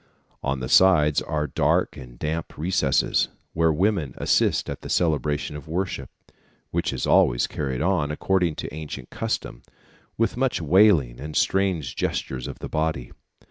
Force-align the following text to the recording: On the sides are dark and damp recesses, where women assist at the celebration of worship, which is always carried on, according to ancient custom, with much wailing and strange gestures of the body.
On 0.41 0.61
the 0.61 0.67
sides 0.67 1.21
are 1.21 1.45
dark 1.45 1.95
and 1.95 2.17
damp 2.17 2.57
recesses, 2.57 3.27
where 3.53 3.71
women 3.71 4.15
assist 4.17 4.67
at 4.67 4.81
the 4.81 4.89
celebration 4.89 5.55
of 5.55 5.67
worship, 5.67 6.09
which 6.71 6.91
is 6.91 7.05
always 7.05 7.45
carried 7.45 7.83
on, 7.83 8.09
according 8.09 8.55
to 8.55 8.73
ancient 8.73 9.11
custom, 9.11 9.61
with 10.17 10.37
much 10.37 10.59
wailing 10.59 11.19
and 11.19 11.35
strange 11.35 11.95
gestures 11.95 12.47
of 12.47 12.57
the 12.57 12.67
body. 12.67 13.11